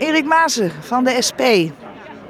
Erik 0.00 0.24
Maasen 0.24 0.70
van 0.80 1.04
de 1.04 1.22
SP. 1.28 1.42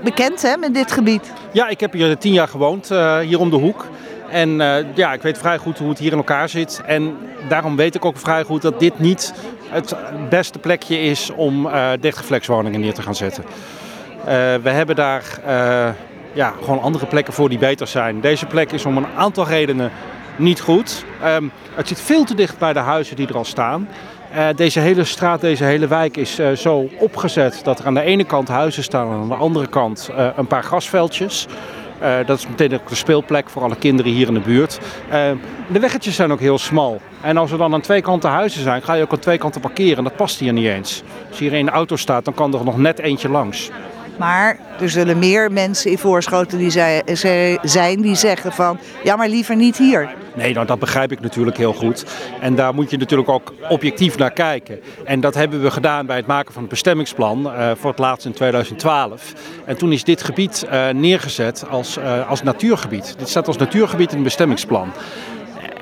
Bekend 0.03 0.43
hè, 0.43 0.57
met 0.57 0.75
dit 0.75 0.93
gebied? 0.93 1.33
Ja, 1.53 1.69
ik 1.69 1.81
heb 1.81 1.93
hier 1.93 2.19
tien 2.19 2.33
jaar 2.33 2.49
gewoond, 2.49 2.91
uh, 2.91 3.19
hier 3.19 3.41
om 3.41 3.51
de 3.51 3.57
hoek. 3.57 3.87
En 4.31 4.49
uh, 4.49 4.77
ja, 4.95 5.13
ik 5.13 5.23
weet 5.23 5.39
vrij 5.39 5.59
goed 5.59 5.79
hoe 5.79 5.89
het 5.89 5.99
hier 5.99 6.13
in 6.13 6.17
elkaar 6.17 6.49
zit. 6.49 6.83
En 6.87 7.17
daarom 7.49 7.77
weet 7.77 7.95
ik 7.95 8.05
ook 8.05 8.17
vrij 8.19 8.45
goed 8.45 8.63
dat 8.63 8.81
dit 8.81 8.99
niet 8.99 9.35
het 9.69 9.97
beste 10.29 10.59
plekje 10.59 11.01
is 11.01 11.31
om 11.31 11.67
uh, 11.67 11.91
dichtgeflexwoningen 12.01 12.81
neer 12.81 12.95
te 12.95 13.03
gaan 13.03 13.15
zetten. 13.15 13.45
we 14.63 14.71
hebben 14.71 14.97
daar 14.97 15.25
ja, 16.33 16.55
gewoon 16.63 16.81
andere 16.81 17.07
plekken 17.07 17.33
voor 17.33 17.49
die 17.49 17.59
beter 17.59 17.87
zijn. 17.87 18.21
Deze 18.21 18.47
plek 18.47 18.73
is 18.73 18.85
om 18.85 18.97
een 18.97 19.13
aantal 19.17 19.47
redenen 19.47 19.91
niet 20.37 20.61
goed. 20.61 21.05
Um, 21.25 21.53
het 21.75 21.89
zit 21.89 22.01
veel 22.01 22.25
te 22.25 22.35
dicht 22.35 22.59
bij 22.59 22.73
de 22.73 22.79
huizen 22.79 23.17
die 23.17 23.29
er 23.29 23.37
al 23.37 23.45
staan. 23.45 23.89
Uh, 24.35 24.49
deze 24.57 24.81
hele 24.81 25.05
straat, 25.05 25.41
deze 25.41 25.65
hele 25.65 25.87
wijk 25.87 26.17
is 26.17 26.41
uh, 26.41 26.51
zo 26.53 26.89
opgezet 26.99 27.61
dat 27.63 27.79
er 27.79 27.87
aan 27.87 27.95
de 27.95 28.01
ene 28.01 28.25
kant 28.25 28.49
huizen 28.49 28.83
staan 28.83 29.13
en 29.13 29.15
aan 29.15 29.29
de 29.29 29.35
andere 29.35 29.67
kant 29.67 30.11
uh, 30.13 30.27
een 30.37 30.47
paar 30.47 30.63
grasveldjes. 30.63 31.47
dat 32.27 32.39
is 32.39 32.49
meteen 32.49 32.75
ook 32.75 32.89
de 32.89 32.95
speelplek 32.95 33.51
voor 33.51 33.63
alle 33.63 33.77
kinderen 33.77 34.13
hier 34.13 34.29
in 34.29 34.35
de 34.35 34.41
buurt. 34.41 34.79
de 35.73 35.81
weggetjes 35.81 36.15
zijn 36.15 36.33
ook 36.33 36.41
heel 36.41 36.59
smal. 36.59 37.01
En 37.21 37.37
als 37.37 37.51
er 37.51 37.59
dan 37.59 37.75
aan 37.75 37.81
twee 37.81 38.03
kanten 38.03 38.31
huizen 38.31 38.63
zijn, 38.63 38.83
ga 38.83 38.95
je 38.95 39.03
ook 39.03 39.13
aan 39.13 39.19
twee 39.19 39.39
kanten 39.39 39.61
parkeren. 39.61 40.05
Dat 40.05 40.17
past 40.17 40.39
hier 40.39 40.53
niet 40.53 40.67
eens. 40.67 41.03
Als 41.29 41.39
hier 41.39 41.55
een 41.55 41.71
auto 41.71 41.97
staat, 41.97 42.25
dan 42.25 42.35
kan 42.35 42.55
er 42.55 42.65
nog 42.65 42.79
net 42.79 42.99
eentje 42.99 43.29
langs. 43.29 43.71
Maar 44.21 44.59
er 44.81 44.91
zullen 44.91 45.19
meer 45.19 45.53
mensen 45.53 45.91
in 45.91 45.99
Voorschoten 45.99 46.59
die 46.59 46.71
zijn 47.63 48.01
die 48.01 48.15
zeggen 48.15 48.53
van... 48.53 48.79
ja, 49.03 49.17
maar 49.17 49.29
liever 49.29 49.57
niet 49.57 49.77
hier. 49.77 50.15
Nee, 50.35 50.55
nou, 50.55 50.67
dat 50.67 50.79
begrijp 50.79 51.13
ik 51.13 51.21
natuurlijk 51.21 51.57
heel 51.57 51.73
goed. 51.73 52.05
En 52.41 52.55
daar 52.55 52.75
moet 52.75 52.91
je 52.91 52.97
natuurlijk 52.97 53.29
ook 53.29 53.55
objectief 53.69 54.19
naar 54.19 54.31
kijken. 54.31 54.81
En 55.05 55.21
dat 55.21 55.35
hebben 55.35 55.63
we 55.63 55.71
gedaan 55.71 56.07
bij 56.07 56.17
het 56.17 56.27
maken 56.27 56.53
van 56.53 56.63
het 56.63 56.71
bestemmingsplan 56.71 57.47
uh, 57.47 57.71
voor 57.75 57.91
het 57.91 57.99
laatst 57.99 58.27
in 58.27 58.33
2012. 58.33 59.33
En 59.65 59.77
toen 59.77 59.93
is 59.93 60.05
dit 60.05 60.23
gebied 60.23 60.67
uh, 60.73 60.89
neergezet 60.89 61.65
als, 61.69 61.99
uh, 61.99 62.29
als 62.29 62.43
natuurgebied. 62.43 63.15
Dit 63.19 63.29
staat 63.29 63.47
als 63.47 63.57
natuurgebied 63.57 64.09
in 64.09 64.15
het 64.15 64.25
bestemmingsplan. 64.25 64.93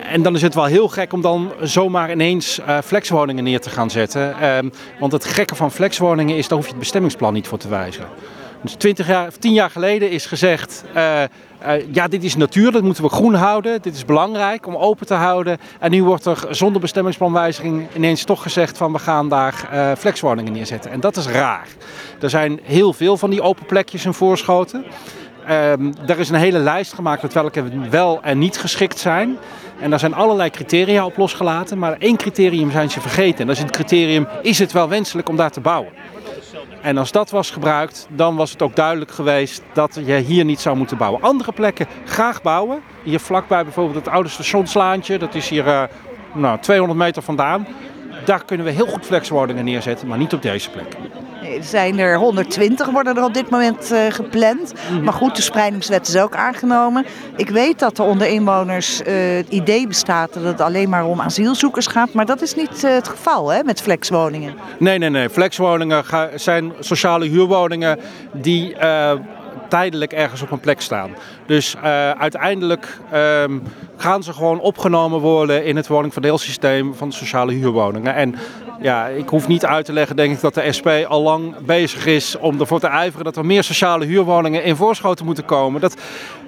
En 0.08 0.22
dan 0.22 0.34
is 0.34 0.42
het 0.42 0.54
wel 0.54 0.64
heel 0.64 0.88
gek 0.88 1.12
om 1.12 1.20
dan 1.20 1.52
zomaar 1.60 2.10
ineens 2.10 2.58
uh, 2.58 2.78
flexwoningen 2.84 3.44
neer 3.44 3.60
te 3.60 3.70
gaan 3.70 3.90
zetten. 3.90 4.34
Uh, 4.42 4.58
want 4.98 5.12
het 5.12 5.24
gekke 5.24 5.54
van 5.54 5.70
flexwoningen 5.70 6.36
is, 6.36 6.48
daar 6.48 6.56
hoef 6.56 6.66
je 6.66 6.72
het 6.72 6.80
bestemmingsplan 6.80 7.32
niet 7.32 7.48
voor 7.48 7.58
te 7.58 7.68
wijzen. 7.68 8.04
Dus 8.62 8.72
20 8.72 9.06
jaar, 9.06 9.32
10 9.38 9.52
jaar 9.52 9.70
geleden 9.70 10.10
is 10.10 10.26
gezegd, 10.26 10.84
uh, 10.96 11.22
ja 11.92 12.08
dit 12.08 12.24
is 12.24 12.36
natuur, 12.36 12.72
dat 12.72 12.82
moeten 12.82 13.02
we 13.02 13.10
groen 13.10 13.34
houden. 13.34 13.82
Dit 13.82 13.94
is 13.94 14.04
belangrijk 14.04 14.66
om 14.66 14.76
open 14.76 15.06
te 15.06 15.14
houden. 15.14 15.58
En 15.80 15.90
nu 15.90 16.04
wordt 16.04 16.24
er 16.24 16.46
zonder 16.50 16.80
bestemmingsplanwijziging 16.80 17.86
ineens 17.96 18.24
toch 18.24 18.42
gezegd 18.42 18.76
van 18.76 18.92
we 18.92 18.98
gaan 18.98 19.28
daar 19.28 19.68
flexwoningen 19.98 20.52
neerzetten. 20.52 20.90
En 20.90 21.00
dat 21.00 21.16
is 21.16 21.26
raar. 21.26 21.66
Er 22.20 22.30
zijn 22.30 22.60
heel 22.62 22.92
veel 22.92 23.16
van 23.16 23.30
die 23.30 23.42
open 23.42 23.66
plekjes 23.66 24.04
in 24.04 24.14
Voorschoten. 24.14 24.84
Um, 25.50 25.92
er 26.06 26.18
is 26.18 26.28
een 26.28 26.34
hele 26.34 26.58
lijst 26.58 26.92
gemaakt 26.92 27.22
met 27.22 27.32
welke 27.32 27.64
wel 27.90 28.22
en 28.22 28.38
niet 28.38 28.58
geschikt 28.58 28.98
zijn. 28.98 29.38
En 29.80 29.90
daar 29.90 29.98
zijn 29.98 30.14
allerlei 30.14 30.50
criteria 30.50 31.04
op 31.04 31.16
losgelaten, 31.16 31.78
maar 31.78 31.96
één 31.98 32.16
criterium 32.16 32.70
zijn 32.70 32.90
ze 32.90 33.00
vergeten. 33.00 33.40
En 33.40 33.46
dat 33.46 33.56
is 33.56 33.62
het 33.62 33.70
criterium, 33.70 34.28
is 34.42 34.58
het 34.58 34.72
wel 34.72 34.88
wenselijk 34.88 35.28
om 35.28 35.36
daar 35.36 35.50
te 35.50 35.60
bouwen? 35.60 35.92
En 36.82 36.98
als 36.98 37.12
dat 37.12 37.30
was 37.30 37.50
gebruikt, 37.50 38.08
dan 38.10 38.36
was 38.36 38.50
het 38.50 38.62
ook 38.62 38.76
duidelijk 38.76 39.10
geweest 39.10 39.62
dat 39.72 40.00
je 40.04 40.16
hier 40.16 40.44
niet 40.44 40.60
zou 40.60 40.76
moeten 40.76 40.96
bouwen. 40.96 41.22
Andere 41.22 41.52
plekken 41.52 41.86
graag 42.04 42.42
bouwen. 42.42 42.80
Hier 43.02 43.20
vlakbij 43.20 43.64
bijvoorbeeld 43.64 44.04
het 44.04 44.14
oude 44.14 44.28
stationslaantje, 44.28 45.18
dat 45.18 45.34
is 45.34 45.48
hier 45.48 45.66
uh, 45.66 45.82
nou, 46.34 46.58
200 46.58 46.98
meter 46.98 47.22
vandaan. 47.22 47.66
Daar 48.24 48.44
kunnen 48.44 48.66
we 48.66 48.72
heel 48.72 48.86
goed 48.86 49.06
flexwoningen 49.06 49.64
neerzetten, 49.64 50.08
maar 50.08 50.18
niet 50.18 50.32
op 50.32 50.42
deze 50.42 50.70
plek. 50.70 50.86
Er 51.58 51.64
zijn 51.64 51.98
er 51.98 52.16
120 52.16 52.90
worden 52.90 53.16
er 53.16 53.24
op 53.24 53.34
dit 53.34 53.50
moment 53.50 53.92
uh, 53.92 53.98
gepland. 54.10 54.72
Mhm. 54.90 55.04
Maar 55.04 55.12
goed, 55.12 55.36
de 55.36 55.42
spreidingswet 55.42 56.08
is 56.08 56.16
ook 56.16 56.34
aangenomen. 56.34 57.06
Ik 57.36 57.50
weet 57.50 57.78
dat 57.78 57.98
er 57.98 58.04
onder 58.04 58.26
inwoners 58.26 59.00
uh, 59.00 59.06
het 59.36 59.48
idee 59.48 59.86
bestaat 59.86 60.34
dat 60.34 60.42
het 60.42 60.60
alleen 60.60 60.88
maar 60.88 61.04
om 61.04 61.20
asielzoekers 61.20 61.86
gaat. 61.86 62.12
Maar 62.12 62.26
dat 62.26 62.42
is 62.42 62.54
niet 62.54 62.84
uh, 62.84 62.90
het 62.90 63.08
geval 63.08 63.48
hè, 63.48 63.62
met 63.62 63.80
flexwoningen. 63.80 64.54
Nee, 64.78 64.98
nee, 64.98 65.10
nee. 65.10 65.30
Flexwoningen 65.30 66.04
zijn 66.34 66.72
sociale 66.80 67.26
huurwoningen 67.26 67.98
die 68.32 68.76
tijdelijk 69.68 70.12
ergens 70.12 70.42
op 70.42 70.50
een 70.50 70.60
plek 70.60 70.80
staan. 70.80 71.10
Dus 71.46 71.74
uh, 71.74 72.10
uiteindelijk 72.10 72.98
um, 73.14 73.62
gaan 73.96 74.22
ze 74.22 74.32
gewoon 74.32 74.60
opgenomen 74.60 75.20
worden 75.20 75.64
in 75.64 75.76
het 75.76 75.86
woningverdeelsysteem 75.86 76.94
van 76.94 77.08
de 77.08 77.14
sociale 77.14 77.52
huurwoningen. 77.52 78.14
En 78.14 78.34
ja, 78.80 79.06
ik 79.06 79.28
hoef 79.28 79.48
niet 79.48 79.66
uit 79.66 79.84
te 79.84 79.92
leggen, 79.92 80.16
denk 80.16 80.32
ik, 80.34 80.40
dat 80.40 80.54
de 80.54 80.72
SP 80.78 80.88
al 81.08 81.22
lang 81.22 81.56
bezig 81.58 82.06
is 82.06 82.38
om 82.38 82.60
ervoor 82.60 82.80
te 82.80 82.86
ijveren 82.86 83.24
dat 83.24 83.36
er 83.36 83.46
meer 83.46 83.64
sociale 83.64 84.04
huurwoningen 84.04 84.64
in 84.64 84.76
Voorschoten 84.76 85.24
moeten 85.24 85.44
komen. 85.44 85.80
Dat, 85.80 85.96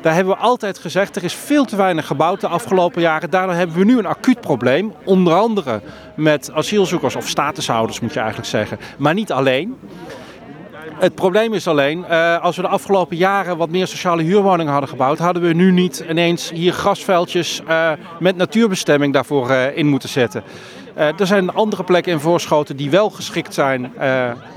daar 0.02 0.14
hebben 0.14 0.34
we 0.34 0.40
altijd 0.40 0.78
gezegd, 0.78 1.16
er 1.16 1.24
is 1.24 1.34
veel 1.34 1.64
te 1.64 1.76
weinig 1.76 2.06
gebouwd 2.06 2.40
de 2.40 2.48
afgelopen 2.48 3.02
jaren. 3.02 3.30
Daardoor 3.30 3.54
hebben 3.54 3.76
we 3.76 3.84
nu 3.84 3.98
een 3.98 4.06
acuut 4.06 4.40
probleem, 4.40 4.92
onder 5.04 5.34
andere 5.34 5.80
met 6.14 6.50
asielzoekers 6.54 7.16
of 7.16 7.28
statushouders 7.28 8.00
moet 8.00 8.12
je 8.12 8.18
eigenlijk 8.18 8.48
zeggen, 8.48 8.78
maar 8.98 9.14
niet 9.14 9.32
alleen. 9.32 9.76
Het 10.98 11.14
probleem 11.14 11.54
is 11.54 11.66
alleen, 11.66 12.04
uh, 12.10 12.42
als 12.42 12.56
we 12.56 12.62
de 12.62 12.68
afgelopen 12.68 13.16
jaren 13.16 13.56
wat 13.56 13.70
meer 13.70 13.86
sociale 13.86 14.22
huurwoningen 14.22 14.72
hadden 14.72 14.90
gebouwd, 14.90 15.18
hadden 15.18 15.42
we 15.42 15.52
nu 15.52 15.72
niet 15.72 16.04
ineens 16.08 16.50
hier 16.50 16.72
grasveldjes 16.72 17.62
uh, 17.68 17.90
met 18.18 18.36
natuurbestemming 18.36 19.12
daarvoor 19.12 19.50
uh, 19.50 19.76
in 19.76 19.86
moeten 19.86 20.08
zetten. 20.08 20.42
Er 20.94 21.26
zijn 21.26 21.50
andere 21.50 21.84
plekken 21.84 22.12
in 22.12 22.20
Voorschoten 22.20 22.76
die 22.76 22.90
wel 22.90 23.10
geschikt 23.10 23.54
zijn 23.54 23.92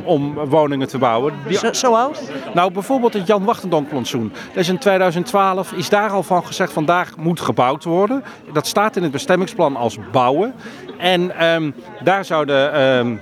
om 0.03 0.33
woningen 0.33 0.87
te 0.87 0.97
bouwen. 0.97 1.33
Die... 1.47 1.75
Zo? 1.75 2.11
Nou, 2.53 2.71
bijvoorbeeld 2.71 3.13
het 3.13 3.27
Jan 3.27 3.45
Wachtendonk-plantsoen. 3.45 4.33
Dus 4.53 4.69
in 4.69 4.77
2012 4.77 5.71
is 5.71 5.89
daar 5.89 6.09
al 6.09 6.23
van 6.23 6.45
gezegd, 6.45 6.73
vandaag 6.73 7.17
moet 7.17 7.41
gebouwd 7.41 7.83
worden. 7.83 8.23
Dat 8.53 8.67
staat 8.67 8.95
in 8.95 9.03
het 9.03 9.11
bestemmingsplan 9.11 9.75
als 9.75 9.97
bouwen. 10.11 10.53
En 10.97 11.45
um, 11.45 11.73
daar 12.03 12.25
zouden... 12.25 12.81
Um, 12.81 13.19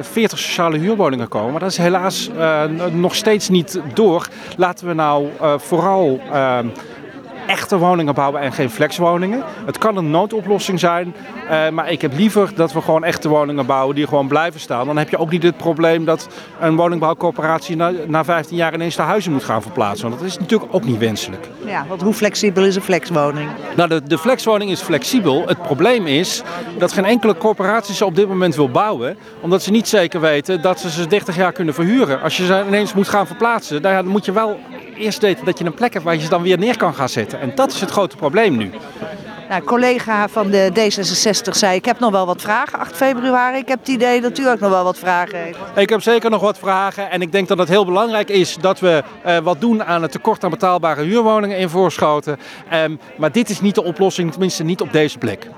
40 0.00 0.38
sociale 0.38 0.78
huurwoningen 0.78 1.28
komen. 1.28 1.50
Maar 1.50 1.60
dat 1.60 1.70
is 1.70 1.76
helaas 1.76 2.30
uh, 2.36 2.64
nog 2.92 3.14
steeds 3.14 3.48
niet 3.48 3.80
door. 3.94 4.28
Laten 4.56 4.86
we 4.86 4.94
nou 4.94 5.28
uh, 5.40 5.58
vooral 5.58 6.20
uh, 6.32 6.58
echte 7.50 7.78
woningen 7.78 8.14
bouwen 8.14 8.40
en 8.40 8.52
geen 8.52 8.70
flexwoningen. 8.70 9.42
Het 9.66 9.78
kan 9.78 9.96
een 9.96 10.10
noodoplossing 10.10 10.80
zijn, 10.80 11.14
uh, 11.50 11.68
maar 11.68 11.90
ik 11.90 12.00
heb 12.00 12.12
liever 12.16 12.52
dat 12.54 12.72
we 12.72 12.80
gewoon 12.80 13.04
echte 13.04 13.28
woningen 13.28 13.66
bouwen 13.66 13.94
die 13.94 14.06
gewoon 14.06 14.28
blijven 14.28 14.60
staan. 14.60 14.86
Dan 14.86 14.96
heb 14.96 15.08
je 15.08 15.18
ook 15.18 15.30
niet 15.30 15.42
het 15.42 15.56
probleem 15.56 16.04
dat 16.04 16.28
een 16.60 16.76
woningbouwcorporatie 16.76 17.76
na, 17.76 17.92
na 18.06 18.24
15 18.24 18.56
jaar 18.56 18.74
ineens 18.74 18.96
de 18.96 19.02
huizen 19.02 19.32
moet 19.32 19.44
gaan 19.44 19.62
verplaatsen. 19.62 20.08
Want 20.08 20.20
dat 20.20 20.30
is 20.30 20.38
natuurlijk 20.38 20.74
ook 20.74 20.84
niet 20.84 20.98
wenselijk. 20.98 21.48
Ja, 21.64 21.84
want 21.88 22.02
hoe 22.02 22.12
flexibel 22.12 22.64
is 22.64 22.76
een 22.76 22.82
flexwoning? 22.82 23.50
Nou, 23.76 23.88
de, 23.88 24.02
de 24.02 24.18
flexwoning 24.18 24.70
is 24.70 24.80
flexibel. 24.80 25.46
Het 25.46 25.62
probleem 25.62 26.06
is 26.06 26.42
dat 26.78 26.92
geen 26.92 27.04
enkele 27.04 27.36
corporatie 27.36 27.94
ze 27.94 28.04
op 28.04 28.14
dit 28.14 28.28
moment 28.28 28.54
wil 28.54 28.70
bouwen, 28.70 29.16
omdat 29.40 29.62
ze 29.62 29.70
niet 29.70 29.88
zeker 29.88 30.20
weten 30.20 30.62
dat 30.62 30.80
ze 30.80 30.90
ze 30.90 31.06
30 31.06 31.36
jaar 31.36 31.52
kunnen 31.52 31.74
verhuren. 31.74 32.22
Als 32.22 32.36
je 32.36 32.44
ze 32.44 32.64
ineens 32.66 32.94
moet 32.94 33.08
gaan 33.08 33.26
verplaatsen, 33.26 33.82
dan 33.82 34.06
moet 34.06 34.24
je 34.24 34.32
wel 34.32 34.58
eerst 34.94 35.20
weten 35.20 35.44
dat 35.44 35.58
je 35.58 35.64
een 35.64 35.74
plek 35.74 35.92
hebt 35.92 36.04
waar 36.04 36.14
je 36.14 36.20
ze 36.20 36.28
dan 36.28 36.42
weer 36.42 36.58
neer 36.58 36.76
kan 36.76 36.94
gaan 36.94 37.08
zetten. 37.08 37.40
En 37.40 37.52
dat 37.54 37.72
is 37.72 37.80
het 37.80 37.90
grote 37.90 38.16
probleem 38.16 38.56
nu. 38.56 38.70
Nou, 39.48 39.62
collega 39.62 40.28
van 40.28 40.50
de 40.50 40.70
D66 40.72 41.50
zei, 41.50 41.76
ik 41.76 41.84
heb 41.84 41.98
nog 41.98 42.10
wel 42.10 42.26
wat 42.26 42.42
vragen 42.42 42.78
8 42.78 42.96
februari. 42.96 43.58
Ik 43.58 43.68
heb 43.68 43.78
het 43.78 43.88
idee 43.88 44.20
dat 44.20 44.38
u 44.38 44.48
ook 44.48 44.60
nog 44.60 44.70
wel 44.70 44.84
wat 44.84 44.98
vragen 44.98 45.38
heeft. 45.38 45.58
Ik 45.74 45.88
heb 45.88 46.02
zeker 46.02 46.30
nog 46.30 46.40
wat 46.40 46.58
vragen 46.58 47.10
en 47.10 47.22
ik 47.22 47.32
denk 47.32 47.48
dat 47.48 47.58
het 47.58 47.68
heel 47.68 47.84
belangrijk 47.84 48.28
is 48.28 48.56
dat 48.56 48.80
we 48.80 49.02
uh, 49.26 49.38
wat 49.38 49.60
doen 49.60 49.84
aan 49.84 50.02
het 50.02 50.12
tekort 50.12 50.44
aan 50.44 50.50
betaalbare 50.50 51.02
huurwoningen 51.02 51.58
in 51.58 51.68
Voorschoten. 51.68 52.38
Um, 52.72 52.98
maar 53.16 53.32
dit 53.32 53.50
is 53.50 53.60
niet 53.60 53.74
de 53.74 53.84
oplossing, 53.84 54.30
tenminste 54.30 54.64
niet 54.64 54.80
op 54.80 54.92
deze 54.92 55.18
plek. 55.18 55.48